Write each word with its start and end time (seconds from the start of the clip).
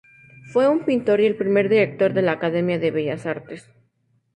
Fue 0.51 0.67
un 0.67 0.83
pintor 0.83 1.21
y 1.21 1.27
el 1.27 1.35
primer 1.37 1.69
Director 1.69 2.13
de 2.13 2.23
la 2.23 2.31
Academia 2.31 2.79
de 2.79 2.89
Bellas 2.89 3.27
Artes. 3.27 3.69